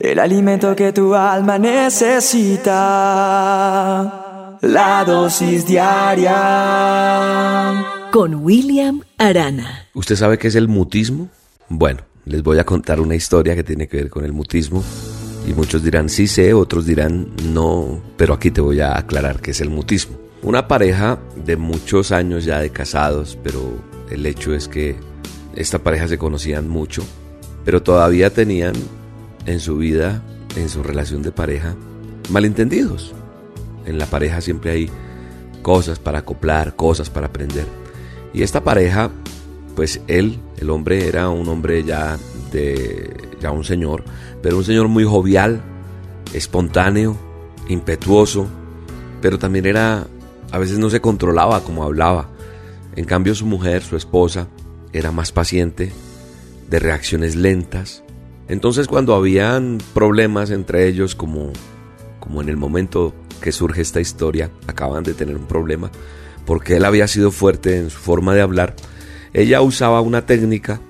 El 0.00 0.20
alimento 0.20 0.76
que 0.76 0.92
tu 0.92 1.12
alma 1.12 1.58
necesita. 1.58 2.68
La 4.60 5.04
dosis 5.04 5.66
diaria. 5.66 6.36
Con 8.12 8.36
William 8.36 9.02
Arana. 9.16 9.88
¿Usted 9.94 10.14
sabe 10.14 10.38
qué 10.38 10.46
es 10.46 10.54
el 10.54 10.68
mutismo? 10.68 11.28
Bueno, 11.68 12.02
les 12.26 12.44
voy 12.44 12.60
a 12.60 12.64
contar 12.64 13.00
una 13.00 13.16
historia 13.16 13.56
que 13.56 13.64
tiene 13.64 13.88
que 13.88 13.96
ver 13.96 14.08
con 14.08 14.24
el 14.24 14.32
mutismo. 14.32 14.84
Y 15.48 15.52
muchos 15.52 15.82
dirán 15.82 16.08
sí 16.08 16.28
sé, 16.28 16.54
otros 16.54 16.86
dirán 16.86 17.34
no, 17.52 18.00
pero 18.16 18.34
aquí 18.34 18.52
te 18.52 18.60
voy 18.60 18.78
a 18.78 18.96
aclarar 18.96 19.40
qué 19.40 19.50
es 19.50 19.60
el 19.60 19.70
mutismo. 19.70 20.16
Una 20.42 20.68
pareja 20.68 21.18
de 21.34 21.56
muchos 21.56 22.12
años 22.12 22.44
ya 22.44 22.60
de 22.60 22.70
casados, 22.70 23.36
pero 23.42 23.82
el 24.12 24.24
hecho 24.26 24.54
es 24.54 24.68
que 24.68 24.94
esta 25.56 25.80
pareja 25.80 26.06
se 26.06 26.18
conocían 26.18 26.68
mucho, 26.68 27.02
pero 27.64 27.82
todavía 27.82 28.30
tenían 28.30 28.74
en 29.48 29.60
su 29.60 29.78
vida, 29.78 30.22
en 30.56 30.68
su 30.68 30.82
relación 30.82 31.22
de 31.22 31.32
pareja, 31.32 31.74
malentendidos. 32.28 33.14
En 33.86 33.98
la 33.98 34.06
pareja 34.06 34.40
siempre 34.42 34.70
hay 34.70 34.90
cosas 35.62 35.98
para 35.98 36.20
acoplar, 36.20 36.76
cosas 36.76 37.08
para 37.08 37.28
aprender. 37.28 37.66
Y 38.34 38.42
esta 38.42 38.62
pareja, 38.62 39.10
pues 39.74 40.02
él, 40.06 40.38
el 40.58 40.68
hombre, 40.68 41.08
era 41.08 41.30
un 41.30 41.48
hombre 41.48 41.82
ya 41.82 42.18
de, 42.52 43.16
ya 43.40 43.50
un 43.50 43.64
señor, 43.64 44.04
pero 44.42 44.58
un 44.58 44.64
señor 44.64 44.88
muy 44.88 45.04
jovial, 45.04 45.62
espontáneo, 46.34 47.16
impetuoso, 47.68 48.46
pero 49.22 49.38
también 49.38 49.64
era, 49.64 50.06
a 50.50 50.58
veces 50.58 50.78
no 50.78 50.90
se 50.90 51.00
controlaba 51.00 51.62
como 51.62 51.84
hablaba. 51.84 52.28
En 52.96 53.06
cambio 53.06 53.34
su 53.34 53.46
mujer, 53.46 53.82
su 53.82 53.96
esposa, 53.96 54.48
era 54.92 55.10
más 55.10 55.32
paciente, 55.32 55.90
de 56.68 56.78
reacciones 56.78 57.34
lentas, 57.34 58.02
entonces 58.48 58.86
cuando 58.86 59.14
habían 59.14 59.78
problemas 59.94 60.50
entre 60.50 60.88
ellos, 60.88 61.14
como, 61.14 61.52
como 62.18 62.40
en 62.40 62.48
el 62.48 62.56
momento 62.56 63.14
que 63.40 63.52
surge 63.52 63.82
esta 63.82 64.00
historia, 64.00 64.50
acaban 64.66 65.04
de 65.04 65.14
tener 65.14 65.36
un 65.36 65.46
problema, 65.46 65.90
porque 66.46 66.76
él 66.76 66.84
había 66.84 67.06
sido 67.06 67.30
fuerte 67.30 67.76
en 67.76 67.90
su 67.90 67.98
forma 67.98 68.34
de 68.34 68.40
hablar, 68.40 68.74
ella 69.34 69.60
usaba 69.60 70.00
una 70.00 70.24
técnica 70.24 70.80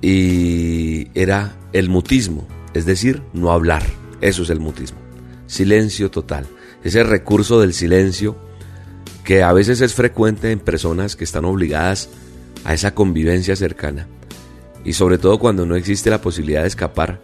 y 0.00 1.08
era 1.14 1.56
el 1.72 1.90
mutismo, 1.90 2.48
es 2.74 2.86
decir, 2.86 3.22
no 3.32 3.52
hablar. 3.52 3.82
Eso 4.20 4.42
es 4.42 4.50
el 4.50 4.60
mutismo. 4.60 4.98
Silencio 5.46 6.10
total. 6.10 6.46
Ese 6.82 7.02
recurso 7.04 7.60
del 7.60 7.74
silencio 7.74 8.36
que 9.24 9.42
a 9.42 9.52
veces 9.52 9.80
es 9.80 9.94
frecuente 9.94 10.50
en 10.50 10.58
personas 10.58 11.16
que 11.16 11.24
están 11.24 11.44
obligadas 11.44 12.08
a 12.64 12.72
esa 12.72 12.94
convivencia 12.94 13.56
cercana 13.56 14.08
y 14.84 14.92
sobre 14.94 15.18
todo 15.18 15.38
cuando 15.38 15.66
no 15.66 15.76
existe 15.76 16.10
la 16.10 16.20
posibilidad 16.20 16.62
de 16.62 16.68
escapar, 16.68 17.20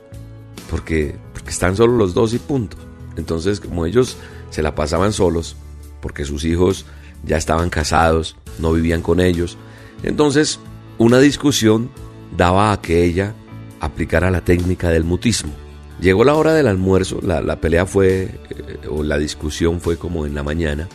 porque, 0.70 1.16
porque 1.32 1.50
están 1.50 1.76
solo 1.76 1.96
los 1.96 2.14
dos 2.14 2.34
y 2.34 2.38
punto. 2.38 2.76
Entonces, 3.16 3.60
como 3.60 3.86
ellos 3.86 4.16
se 4.50 4.62
la 4.62 4.74
pasaban 4.74 5.12
solos, 5.12 5.56
porque 6.00 6.24
sus 6.24 6.44
hijos 6.44 6.86
ya 7.24 7.36
estaban 7.36 7.70
casados, 7.70 8.36
no 8.58 8.72
vivían 8.72 9.02
con 9.02 9.20
ellos, 9.20 9.58
entonces 10.02 10.60
una 10.98 11.18
discusión 11.18 11.90
daba 12.36 12.72
a 12.72 12.80
que 12.80 13.04
ella 13.04 13.34
aplicara 13.80 14.30
la 14.30 14.44
técnica 14.44 14.90
del 14.90 15.04
mutismo. 15.04 15.52
Llegó 16.00 16.22
la 16.24 16.34
hora 16.34 16.54
del 16.54 16.68
almuerzo, 16.68 17.18
la, 17.22 17.40
la 17.40 17.60
pelea 17.60 17.84
fue, 17.86 18.22
eh, 18.50 18.86
o 18.88 19.02
la 19.02 19.18
discusión 19.18 19.80
fue 19.80 19.96
como 19.96 20.26
en 20.26 20.34
la 20.34 20.44
mañana, 20.44 20.88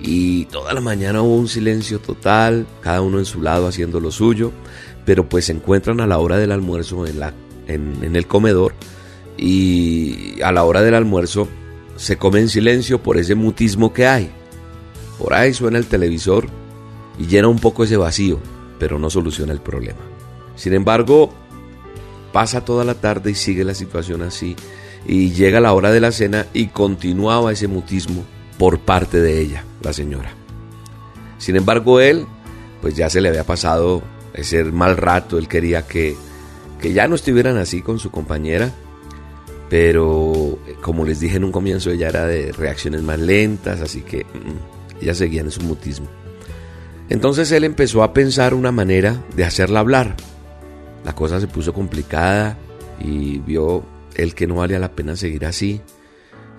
y 0.00 0.44
toda 0.46 0.74
la 0.74 0.82
mañana 0.82 1.22
hubo 1.22 1.36
un 1.36 1.48
silencio 1.48 1.98
total, 1.98 2.66
cada 2.82 3.00
uno 3.00 3.18
en 3.18 3.24
su 3.24 3.40
lado 3.40 3.66
haciendo 3.66 4.00
lo 4.00 4.10
suyo, 4.10 4.52
pero 5.04 5.28
pues 5.28 5.46
se 5.46 5.52
encuentran 5.52 6.00
a 6.00 6.06
la 6.06 6.18
hora 6.18 6.36
del 6.38 6.52
almuerzo 6.52 7.06
en, 7.06 7.20
la, 7.20 7.34
en, 7.66 8.16
el 8.16 8.26
comedor 8.26 8.74
y 9.36 10.40
a 10.42 10.52
la 10.52 10.64
hora 10.64 10.82
del 10.82 10.94
almuerzo 10.94 11.48
se 11.96 12.16
come 12.16 12.40
en 12.40 12.48
silencio 12.48 13.02
por 13.02 13.18
ese 13.18 13.34
mutismo 13.34 13.92
que 13.92 14.06
hay. 14.06 14.30
Por 15.18 15.34
ahí 15.34 15.52
suena 15.54 15.78
el 15.78 15.86
televisor 15.86 16.46
y 17.18 17.26
llena 17.26 17.48
un 17.48 17.58
poco 17.58 17.84
ese 17.84 17.96
vacío, 17.96 18.40
pero 18.78 18.98
no 18.98 19.10
soluciona 19.10 19.52
el 19.52 19.60
problema. 19.60 20.00
Sin 20.56 20.72
embargo, 20.72 21.32
pasa 22.32 22.64
toda 22.64 22.84
la 22.84 22.94
tarde 22.94 23.30
y 23.30 23.34
sigue 23.34 23.64
la 23.64 23.74
situación 23.74 24.22
así 24.22 24.56
y 25.06 25.30
llega 25.30 25.60
la 25.60 25.72
hora 25.72 25.92
de 25.92 26.00
la 26.00 26.12
cena 26.12 26.46
y 26.52 26.68
continuaba 26.68 27.52
ese 27.52 27.68
mutismo 27.68 28.24
por 28.58 28.80
parte 28.80 29.20
de 29.20 29.40
ella, 29.40 29.64
la 29.82 29.92
señora. 29.92 30.32
Sin 31.38 31.56
embargo, 31.56 32.00
él, 32.00 32.26
pues 32.80 32.96
ya 32.96 33.10
se 33.10 33.20
le 33.20 33.28
había 33.28 33.44
pasado 33.44 34.02
ese 34.34 34.64
mal 34.64 34.96
rato, 34.96 35.38
él 35.38 35.48
quería 35.48 35.86
que, 35.86 36.16
que 36.80 36.92
ya 36.92 37.08
no 37.08 37.14
estuvieran 37.14 37.56
así 37.56 37.80
con 37.82 37.98
su 37.98 38.10
compañera, 38.10 38.72
pero 39.70 40.58
como 40.82 41.04
les 41.04 41.20
dije 41.20 41.36
en 41.36 41.44
un 41.44 41.52
comienzo, 41.52 41.90
ella 41.90 42.08
era 42.08 42.26
de 42.26 42.52
reacciones 42.52 43.02
más 43.02 43.18
lentas, 43.18 43.80
así 43.80 44.02
que 44.02 44.24
mm, 44.24 45.02
ella 45.02 45.14
seguía 45.14 45.40
en 45.40 45.50
su 45.50 45.62
mutismo. 45.62 46.08
Entonces 47.08 47.50
él 47.52 47.64
empezó 47.64 48.02
a 48.02 48.12
pensar 48.12 48.54
una 48.54 48.72
manera 48.72 49.22
de 49.36 49.44
hacerla 49.44 49.80
hablar. 49.80 50.16
La 51.04 51.14
cosa 51.14 51.40
se 51.40 51.46
puso 51.46 51.72
complicada 51.72 52.56
y 52.98 53.38
vio 53.38 53.84
él 54.14 54.34
que 54.34 54.46
no 54.46 54.56
valía 54.56 54.78
la 54.78 54.92
pena 54.92 55.16
seguir 55.16 55.44
así. 55.44 55.80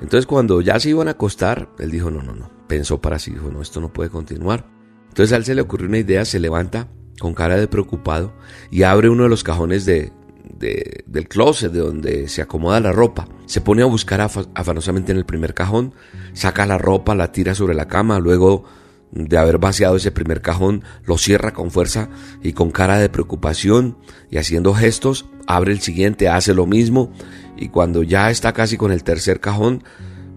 Entonces 0.01 0.27
cuando 0.27 0.61
ya 0.61 0.79
se 0.79 0.89
iban 0.89 1.07
a 1.07 1.11
acostar, 1.11 1.69
él 1.79 1.89
dijo, 1.89 2.11
no, 2.11 2.21
no, 2.21 2.35
no. 2.35 2.51
Pensó 2.67 3.01
para 3.01 3.19
sí, 3.19 3.31
dijo, 3.31 3.49
no, 3.49 3.61
esto 3.61 3.81
no 3.81 3.91
puede 3.91 4.09
continuar. 4.09 4.65
Entonces 5.07 5.33
a 5.33 5.37
él 5.37 5.45
se 5.45 5.55
le 5.55 5.61
ocurrió 5.61 5.87
una 5.87 5.99
idea, 5.99 6.25
se 6.25 6.39
levanta 6.39 6.89
con 7.19 7.33
cara 7.33 7.57
de 7.57 7.67
preocupado 7.67 8.33
y 8.71 8.83
abre 8.83 9.09
uno 9.09 9.23
de 9.23 9.29
los 9.29 9.43
cajones 9.43 9.85
de, 9.85 10.11
del 10.57 11.27
closet 11.27 11.71
de 11.71 11.79
donde 11.79 12.27
se 12.27 12.41
acomoda 12.41 12.79
la 12.79 12.91
ropa. 12.91 13.27
Se 13.45 13.61
pone 13.61 13.81
a 13.81 13.85
buscar 13.85 14.21
afanosamente 14.21 15.11
en 15.11 15.17
el 15.17 15.25
primer 15.25 15.53
cajón, 15.53 15.93
saca 16.33 16.65
la 16.65 16.77
ropa, 16.77 17.15
la 17.15 17.31
tira 17.31 17.55
sobre 17.55 17.75
la 17.75 17.87
cama, 17.87 18.19
luego 18.19 18.63
de 19.11 19.37
haber 19.37 19.59
vaciado 19.59 19.95
ese 19.95 20.11
primer 20.11 20.41
cajón, 20.41 20.83
lo 21.05 21.17
cierra 21.17 21.53
con 21.53 21.71
fuerza 21.71 22.09
y 22.43 22.53
con 22.53 22.71
cara 22.71 22.97
de 22.97 23.09
preocupación 23.09 23.97
y 24.29 24.37
haciendo 24.37 24.73
gestos, 24.73 25.25
abre 25.47 25.71
el 25.71 25.79
siguiente, 25.79 26.27
hace 26.27 26.53
lo 26.53 26.65
mismo 26.65 27.11
y 27.55 27.69
cuando 27.69 28.03
ya 28.03 28.29
está 28.29 28.51
casi 28.53 28.77
con 28.77 28.91
el 28.91 29.03
tercer 29.03 29.39
cajón, 29.39 29.83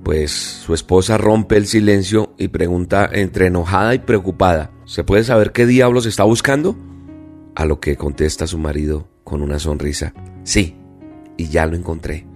pues 0.03 0.31
su 0.31 0.75
esposa 0.75 1.19
rompe 1.19 1.57
el 1.57 1.67
silencio 1.67 2.35
y 2.39 2.49
pregunta 2.49 3.09
entre 3.13 3.47
enojada 3.47 3.95
y 3.95 3.99
preocupada, 3.99 4.71
¿se 4.85 5.05
puede 5.05 5.25
saber 5.25 5.53
qué 5.53 5.67
diablos 5.67 6.07
está 6.07 6.25
buscando? 6.25 6.77
A 7.55 7.65
lo 7.65 7.81
que 7.81 7.97
contesta 7.97 8.47
su 8.47 8.59
marido 8.59 9.09
con 9.25 9.43
una 9.43 9.59
sonrisa, 9.59 10.15
sí, 10.45 10.77
y 11.37 11.49
ya 11.49 11.67
lo 11.67 11.77
encontré. 11.77 12.27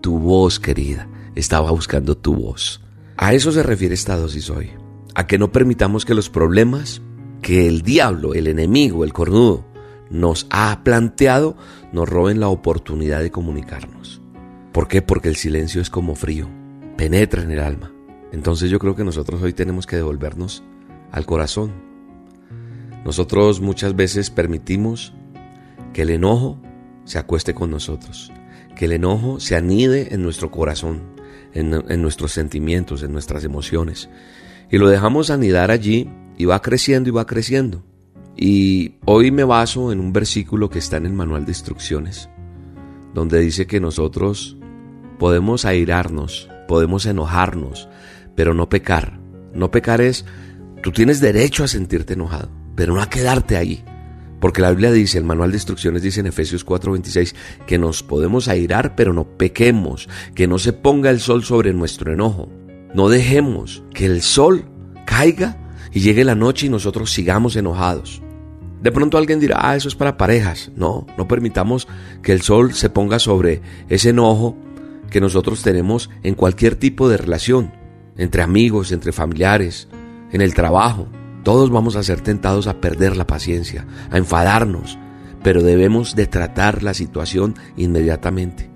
Tu 0.00 0.18
voz, 0.18 0.60
querida, 0.60 1.08
estaba 1.34 1.70
buscando 1.70 2.16
tu 2.16 2.34
voz. 2.34 2.82
A 3.16 3.34
eso 3.34 3.52
se 3.52 3.62
refiere 3.62 3.94
esta 3.94 4.16
dosis 4.16 4.50
hoy, 4.50 4.70
a 5.14 5.26
que 5.26 5.38
no 5.38 5.52
permitamos 5.52 6.04
que 6.04 6.14
los 6.14 6.30
problemas 6.30 7.02
que 7.40 7.66
el 7.66 7.82
diablo, 7.82 8.34
el 8.34 8.46
enemigo, 8.46 9.04
el 9.04 9.12
cornudo, 9.12 9.64
nos 10.10 10.46
ha 10.50 10.84
planteado, 10.84 11.56
nos 11.92 12.08
roben 12.08 12.38
la 12.38 12.48
oportunidad 12.48 13.20
de 13.20 13.30
comunicarnos. 13.30 14.20
¿Por 14.72 14.86
qué? 14.86 15.02
Porque 15.02 15.28
el 15.28 15.36
silencio 15.36 15.82
es 15.82 15.90
como 15.90 16.14
frío 16.14 16.61
penetra 17.02 17.42
en 17.42 17.50
el 17.50 17.58
alma. 17.58 17.92
Entonces 18.30 18.70
yo 18.70 18.78
creo 18.78 18.94
que 18.94 19.02
nosotros 19.02 19.42
hoy 19.42 19.52
tenemos 19.52 19.88
que 19.88 19.96
devolvernos 19.96 20.62
al 21.10 21.26
corazón. 21.26 21.72
Nosotros 23.04 23.60
muchas 23.60 23.96
veces 23.96 24.30
permitimos 24.30 25.12
que 25.92 26.02
el 26.02 26.10
enojo 26.10 26.60
se 27.02 27.18
acueste 27.18 27.54
con 27.54 27.72
nosotros, 27.72 28.30
que 28.76 28.84
el 28.84 28.92
enojo 28.92 29.40
se 29.40 29.56
anide 29.56 30.14
en 30.14 30.22
nuestro 30.22 30.52
corazón, 30.52 31.02
en, 31.54 31.74
en 31.88 32.02
nuestros 32.02 32.30
sentimientos, 32.30 33.02
en 33.02 33.12
nuestras 33.12 33.42
emociones. 33.42 34.08
Y 34.70 34.78
lo 34.78 34.88
dejamos 34.88 35.30
anidar 35.30 35.72
allí 35.72 36.08
y 36.38 36.44
va 36.44 36.62
creciendo 36.62 37.08
y 37.08 37.12
va 37.12 37.26
creciendo. 37.26 37.82
Y 38.36 38.94
hoy 39.06 39.32
me 39.32 39.42
baso 39.42 39.90
en 39.90 39.98
un 39.98 40.12
versículo 40.12 40.70
que 40.70 40.78
está 40.78 40.98
en 40.98 41.06
el 41.06 41.14
manual 41.14 41.46
de 41.46 41.50
instrucciones, 41.50 42.28
donde 43.12 43.40
dice 43.40 43.66
que 43.66 43.80
nosotros 43.80 44.56
podemos 45.18 45.64
airarnos 45.64 46.48
podemos 46.66 47.06
enojarnos, 47.06 47.88
pero 48.34 48.54
no 48.54 48.68
pecar. 48.68 49.18
No 49.54 49.70
pecar 49.70 50.00
es, 50.00 50.24
tú 50.82 50.92
tienes 50.92 51.20
derecho 51.20 51.64
a 51.64 51.68
sentirte 51.68 52.14
enojado, 52.14 52.50
pero 52.74 52.94
no 52.94 53.02
a 53.02 53.10
quedarte 53.10 53.56
ahí. 53.56 53.84
Porque 54.40 54.60
la 54.60 54.70
Biblia 54.70 54.90
dice, 54.90 55.18
el 55.18 55.24
manual 55.24 55.52
de 55.52 55.58
instrucciones 55.58 56.02
dice 56.02 56.18
en 56.18 56.26
Efesios 56.26 56.66
4:26, 56.66 57.34
que 57.64 57.78
nos 57.78 58.02
podemos 58.02 58.48
airar, 58.48 58.96
pero 58.96 59.12
no 59.12 59.24
pequemos, 59.24 60.08
que 60.34 60.48
no 60.48 60.58
se 60.58 60.72
ponga 60.72 61.10
el 61.10 61.20
sol 61.20 61.44
sobre 61.44 61.72
nuestro 61.72 62.12
enojo. 62.12 62.48
No 62.92 63.08
dejemos 63.08 63.84
que 63.94 64.06
el 64.06 64.20
sol 64.20 64.64
caiga 65.06 65.56
y 65.92 66.00
llegue 66.00 66.24
la 66.24 66.34
noche 66.34 66.66
y 66.66 66.70
nosotros 66.70 67.12
sigamos 67.12 67.54
enojados. 67.54 68.20
De 68.82 68.90
pronto 68.90 69.16
alguien 69.16 69.38
dirá, 69.38 69.58
ah, 69.60 69.76
eso 69.76 69.86
es 69.86 69.94
para 69.94 70.16
parejas. 70.16 70.72
No, 70.74 71.06
no 71.16 71.28
permitamos 71.28 71.86
que 72.20 72.32
el 72.32 72.42
sol 72.42 72.74
se 72.74 72.90
ponga 72.90 73.20
sobre 73.20 73.62
ese 73.88 74.10
enojo 74.10 74.56
que 75.12 75.20
nosotros 75.20 75.62
tenemos 75.62 76.10
en 76.22 76.34
cualquier 76.34 76.74
tipo 76.74 77.08
de 77.08 77.18
relación, 77.18 77.70
entre 78.16 78.42
amigos, 78.42 78.92
entre 78.92 79.12
familiares, 79.12 79.88
en 80.32 80.40
el 80.40 80.54
trabajo. 80.54 81.06
Todos 81.44 81.70
vamos 81.70 81.96
a 81.96 82.02
ser 82.02 82.22
tentados 82.22 82.66
a 82.66 82.80
perder 82.80 83.16
la 83.16 83.26
paciencia, 83.26 83.86
a 84.10 84.16
enfadarnos, 84.16 84.98
pero 85.42 85.62
debemos 85.62 86.16
de 86.16 86.26
tratar 86.26 86.82
la 86.82 86.94
situación 86.94 87.54
inmediatamente. 87.76 88.70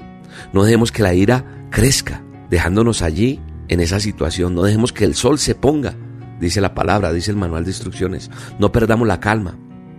No 0.53 0.65
dejemos 0.65 0.93
que 0.93 1.03
la 1.03 1.15
ira 1.15 1.67
crezca, 1.71 2.23
dejándonos 2.51 3.01
allí 3.01 3.41
en 3.69 3.81
esa 3.81 3.99
situación. 3.99 4.55
No 4.55 4.63
dejemos 4.63 4.93
que 4.93 5.05
el 5.05 5.15
sol 5.15 5.39
se 5.39 5.55
ponga, 5.55 5.95
dice 6.39 6.61
la 6.61 6.75
palabra, 6.75 7.15
dice 7.15 7.31
el 7.31 7.39
manual 7.39 7.65
de 7.65 7.71
instrucciones. 7.71 8.31
No 8.59 8.73
perdamos 8.73 9.09
la 9.09 9.21
calma. 9.21 9.57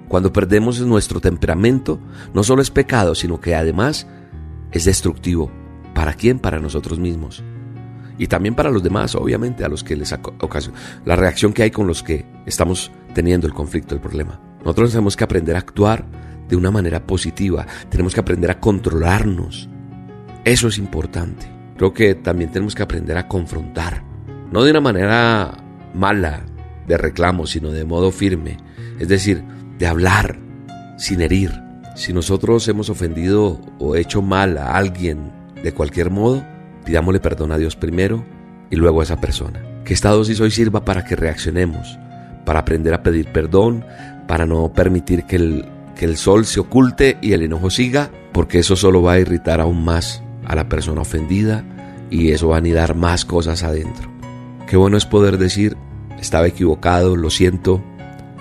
Cuando 0.07 0.31
perdemos 0.31 0.79
nuestro 0.81 1.19
temperamento, 1.19 1.99
no 2.33 2.43
solo 2.43 2.61
es 2.61 2.69
pecado, 2.69 3.15
sino 3.15 3.41
que 3.41 3.55
además 3.55 4.07
es 4.71 4.85
destructivo. 4.85 5.51
¿Para 5.97 6.13
quién? 6.13 6.37
Para 6.37 6.59
nosotros 6.59 6.99
mismos. 6.99 7.43
Y 8.19 8.27
también 8.27 8.53
para 8.53 8.69
los 8.69 8.83
demás, 8.83 9.15
obviamente, 9.15 9.65
a 9.65 9.67
los 9.67 9.83
que 9.83 9.95
les 9.95 10.13
ocasiona. 10.13 10.77
La 11.05 11.15
reacción 11.15 11.53
que 11.53 11.63
hay 11.63 11.71
con 11.71 11.87
los 11.87 12.03
que 12.03 12.23
estamos 12.45 12.91
teniendo 13.15 13.47
el 13.47 13.53
conflicto, 13.55 13.95
el 13.95 14.01
problema. 14.01 14.39
Nosotros 14.59 14.91
tenemos 14.91 15.15
que 15.15 15.23
aprender 15.23 15.55
a 15.55 15.59
actuar 15.59 16.05
de 16.47 16.55
una 16.55 16.69
manera 16.69 17.07
positiva. 17.07 17.65
Tenemos 17.89 18.13
que 18.13 18.19
aprender 18.19 18.51
a 18.51 18.59
controlarnos. 18.59 19.69
Eso 20.45 20.67
es 20.67 20.77
importante. 20.77 21.47
Creo 21.77 21.95
que 21.95 22.13
también 22.13 22.51
tenemos 22.51 22.75
que 22.75 22.83
aprender 22.83 23.17
a 23.17 23.27
confrontar. 23.27 24.03
No 24.51 24.63
de 24.63 24.69
una 24.69 24.81
manera 24.81 25.63
mala, 25.95 26.45
de 26.85 26.95
reclamo, 26.95 27.47
sino 27.47 27.71
de 27.71 27.85
modo 27.85 28.11
firme. 28.11 28.57
Es 28.99 29.07
decir, 29.07 29.43
de 29.79 29.87
hablar 29.87 30.37
sin 30.99 31.21
herir. 31.21 31.59
Si 31.95 32.13
nosotros 32.13 32.67
hemos 32.67 32.91
ofendido 32.91 33.59
o 33.79 33.95
hecho 33.95 34.21
mal 34.21 34.59
a 34.59 34.75
alguien 34.75 35.35
de 35.63 35.73
cualquier 35.73 36.09
modo, 36.11 36.43
pidámosle 36.85 37.19
perdón 37.19 37.51
a 37.51 37.57
Dios 37.57 37.75
primero 37.75 38.23
y 38.69 38.75
luego 38.75 39.01
a 39.01 39.03
esa 39.03 39.19
persona. 39.19 39.61
Que 39.83 39.93
esta 39.93 40.09
dosis 40.09 40.39
hoy 40.39 40.51
sirva 40.51 40.85
para 40.85 41.05
que 41.05 41.15
reaccionemos, 41.15 41.97
para 42.45 42.59
aprender 42.59 42.93
a 42.93 43.03
pedir 43.03 43.27
perdón, 43.31 43.85
para 44.27 44.45
no 44.45 44.71
permitir 44.73 45.23
que 45.23 45.37
el, 45.37 45.65
que 45.95 46.05
el 46.05 46.17
sol 46.17 46.45
se 46.45 46.59
oculte 46.59 47.17
y 47.21 47.33
el 47.33 47.43
enojo 47.43 47.69
siga, 47.69 48.11
porque 48.33 48.59
eso 48.59 48.75
solo 48.75 49.01
va 49.01 49.13
a 49.13 49.19
irritar 49.19 49.61
aún 49.61 49.83
más 49.83 50.21
a 50.45 50.55
la 50.55 50.69
persona 50.69 51.01
ofendida 51.01 51.63
y 52.09 52.31
eso 52.31 52.49
va 52.49 52.55
a 52.55 52.59
anidar 52.59 52.95
más 52.95 53.25
cosas 53.25 53.63
adentro. 53.63 54.09
Qué 54.67 54.77
bueno 54.77 54.97
es 54.97 55.05
poder 55.05 55.37
decir, 55.37 55.77
estaba 56.19 56.47
equivocado, 56.47 57.15
lo 57.15 57.29
siento. 57.29 57.83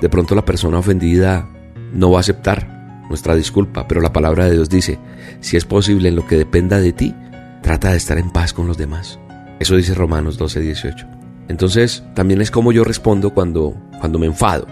De 0.01 0.09
pronto 0.09 0.35
la 0.35 0.45
persona 0.45 0.79
ofendida 0.79 1.49
no 1.93 2.11
va 2.11 2.19
a 2.19 2.21
aceptar 2.21 2.76
nuestra 3.09 3.35
disculpa, 3.35 3.87
pero 3.89 4.01
la 4.01 4.13
palabra 4.13 4.47
de 4.47 4.53
Dios 4.53 4.69
dice, 4.69 4.99
si 5.41 5.57
es 5.57 5.65
posible 5.65 6.09
en 6.09 6.17
lo 6.17 6.27
que 6.27 6.37
dependa 6.37 6.81
de 6.81 6.93
ti, 6.93 7.15
trata 7.63 7.91
de 7.91 7.97
estar 7.97 8.19
en 8.19 8.31
paz 8.31 8.53
con 8.53 8.67
los 8.67 8.79
demás. 8.79 9.19
Eso 9.59 9.77
dice 9.77 9.95
Romanos 9.95 10.39
12, 10.39 10.61
18. 10.61 11.07
Entonces, 11.49 12.05
también 12.15 12.41
es 12.41 12.51
como 12.51 12.73
yo 12.73 12.85
respondo 12.85 13.33
cuando, 13.33 13.75
cuando 14.01 14.19
me 14.19 14.27
enfado. 14.27 14.67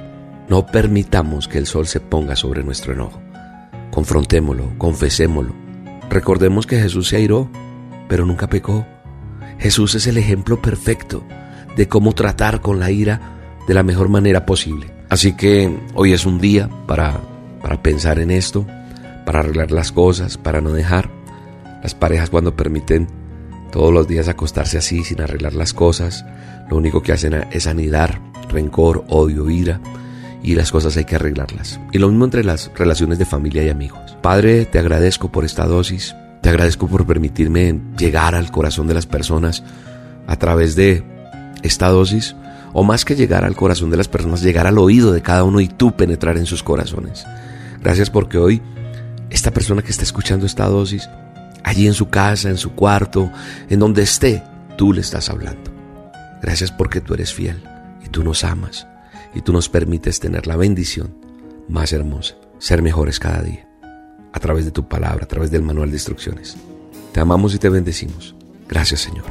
No 0.49 0.67
permitamos 0.67 1.49
que 1.49 1.59
el 1.59 1.67
sol 1.67 1.87
se 1.87 2.01
ponga 2.01 2.37
sobre 2.37 2.63
nuestro 2.63 2.93
enojo. 2.93 3.21
Confrontémoslo, 3.91 4.77
confesémoslo. 4.77 5.55
Recordemos 6.11 6.67
que 6.67 6.81
Jesús 6.81 7.09
se 7.09 7.17
airó, 7.17 7.51
pero 8.09 8.27
nunca 8.27 8.49
pecó. 8.49 8.87
Jesús 9.59 9.95
es 9.95 10.07
el 10.07 10.19
ejemplo 10.19 10.61
perfecto 10.61 11.25
de 11.77 11.89
cómo 11.89 12.13
tratar 12.13 12.61
con 12.61 12.79
la 12.79 12.91
ira 12.91 13.21
de 13.67 13.75
la 13.75 13.83
mejor 13.83 14.09
manera 14.09 14.45
posible. 14.45 14.93
Así 15.09 15.35
que 15.37 15.75
hoy 15.95 16.13
es 16.13 16.27
un 16.27 16.39
día 16.39 16.69
para, 16.87 17.21
para 17.65 17.83
pensar 17.83 18.19
en 18.19 18.31
esto, 18.31 18.67
para 19.25 19.41
arreglar 19.41 19.73
las 19.73 19.91
cosas, 19.91 20.37
para 20.37 20.61
no 20.61 20.71
dejar 20.71 21.09
las 21.83 21.95
parejas 21.95 22.29
cuando 22.29 22.55
permiten 22.55 23.09
todos 23.73 23.91
los 23.91 24.07
días 24.07 24.29
acostarse 24.29 24.77
así 24.77 25.03
sin 25.03 25.23
arreglar 25.23 25.55
las 25.55 25.73
cosas, 25.73 26.27
lo 26.69 26.77
único 26.77 27.03
que 27.03 27.13
hacen 27.13 27.33
es 27.51 27.67
anidar 27.67 28.21
rencor, 28.51 29.07
odio, 29.09 29.49
ira 29.49 29.81
y 30.43 30.57
las 30.57 30.71
cosas 30.71 30.99
hay 30.99 31.07
que 31.07 31.17
arreglarlas. 31.17 31.81
Y 31.91 31.99
lo 31.99 32.11
mismo 32.11 32.27
entre 32.27 32.45
las 32.45 32.71
relaciones 32.77 33.19
de 33.19 33.25
familia 33.25 33.65
y 33.65 33.71
amigos. 33.71 34.15
Padre, 34.21 34.67
te 34.67 34.79
agradezco 34.79 35.33
por 35.33 35.47
esta 35.47 35.65
dosis, 35.67 36.15
te 36.43 36.51
agradezco 36.51 36.87
por 36.87 37.07
permitirme 37.07 37.81
llegar 37.97 38.35
al 38.35 38.51
corazón 38.51 38.89
de 38.89 38.95
las 38.95 39.07
personas 39.07 39.65
a 40.27 40.37
través 40.37 40.77
de 40.77 41.03
esta 41.63 41.89
dosis, 41.89 42.37
o 42.75 42.85
más 42.85 43.07
que 43.07 43.17
llegar 43.17 43.43
al 43.43 43.57
corazón 43.57 43.89
de 43.89 43.97
las 43.97 44.09
personas, 44.09 44.43
llegar 44.43 44.67
al 44.67 44.77
oído 44.77 45.13
de 45.13 45.23
cada 45.23 45.45
uno 45.45 45.61
y 45.61 45.69
tú 45.69 45.97
penetrar 45.97 46.37
en 46.37 46.45
sus 46.45 46.63
corazones. 46.63 47.25
Gracias 47.83 48.11
porque 48.11 48.39
hoy 48.39 48.63
esta 49.31 49.51
persona 49.51 49.83
que 49.83 49.91
está 49.91 50.05
escuchando 50.05 50.47
esta 50.47 50.67
dosis 50.67 51.09
allí 51.65 51.87
en 51.87 51.95
su 51.95 52.09
casa, 52.09 52.51
en 52.51 52.59
su 52.59 52.73
cuarto, 52.75 53.31
en 53.69 53.81
donde 53.81 54.03
esté, 54.03 54.43
tú 54.77 54.93
le 54.93 55.01
estás 55.01 55.31
hablando. 55.31 55.73
Gracias 56.43 56.71
porque 56.71 57.01
tú 57.01 57.15
eres 57.15 57.33
fiel 57.33 57.63
y 58.05 58.09
tú 58.09 58.23
nos 58.23 58.45
amas 58.45 58.87
y 59.35 59.41
tú 59.41 59.53
nos 59.53 59.69
permites 59.69 60.21
tener 60.21 60.47
la 60.47 60.57
bendición 60.57 61.17
más 61.69 61.93
hermosa, 61.93 62.37
ser 62.59 62.83
mejores 62.83 63.19
cada 63.19 63.43
día, 63.43 63.67
a 64.33 64.39
través 64.39 64.65
de 64.67 64.71
tu 64.71 64.87
palabra, 64.87 65.25
a 65.25 65.29
través 65.29 65.51
del 65.51 65.63
manual 65.63 65.91
de 65.91 65.97
instrucciones. 65.97 66.57
Te 67.13 67.21
amamos 67.21 67.55
y 67.55 67.59
te 67.59 67.71
bendecimos. 67.71 68.35
Gracias 68.69 69.01
Señor. 69.01 69.25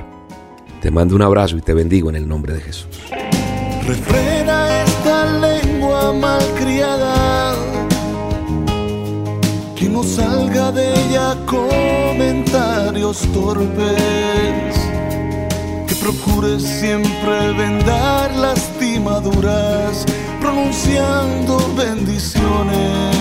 Te 0.82 0.92
mando 0.92 1.16
un 1.16 1.22
abrazo 1.22 1.56
y 1.56 1.62
te 1.62 1.74
bendigo 1.74 2.10
en 2.10 2.16
el 2.16 2.28
nombre 2.28 2.54
de 2.54 2.62
Jesús. 2.62 2.90
Refrena 3.88 4.84
esta 4.84 5.40
lengua 5.40 6.14
malcriada 6.14 6.93
salga 10.04 10.72
de 10.72 10.94
ella 10.94 11.36
comentarios 11.46 13.22
torpes, 13.34 14.76
que 15.88 15.96
procure 15.96 16.60
siempre 16.60 17.54
vendar 17.54 18.36
lastimaduras, 18.36 20.06
pronunciando 20.42 21.58
bendiciones. 21.76 23.16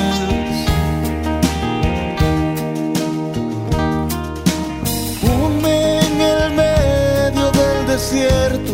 Ponme 5.20 6.00
en 6.00 6.20
el 6.20 6.54
medio 6.54 7.50
del 7.52 7.86
desierto 7.86 8.72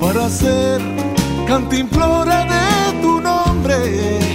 para 0.00 0.28
ser 0.28 0.80
cantimplora 1.46 2.44
de 2.44 3.02
tu 3.02 3.20
nombre 3.20 4.29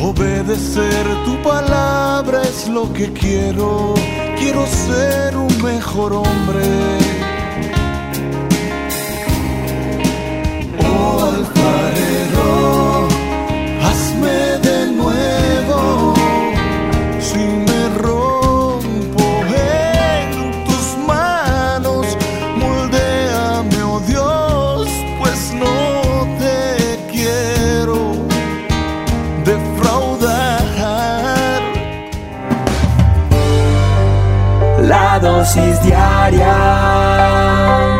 Obedecer 0.00 1.06
tu 1.24 1.42
palabra 1.42 2.42
es 2.42 2.68
lo 2.68 2.92
que 2.92 3.12
quiero. 3.12 3.94
Quiero 4.38 4.64
ser 4.66 5.36
un 5.36 5.62
mejor 5.62 6.12
hombre. 6.12 6.97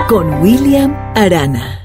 Con 0.09 0.41
William 0.41 0.97
Arana. 1.15 1.78